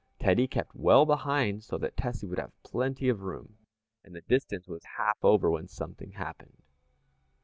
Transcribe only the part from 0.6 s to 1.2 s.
well